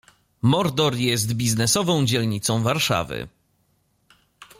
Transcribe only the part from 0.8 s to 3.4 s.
jest biznesową dzielnicą Warszawy.